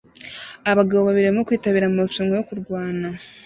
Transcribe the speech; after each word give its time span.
Abagabo 0.71 1.01
babiri 1.03 1.25
barimo 1.27 1.45
kwitabira 1.47 1.85
amarushanwa 1.87 2.33
yo 2.39 2.45
kurwana 2.49 3.07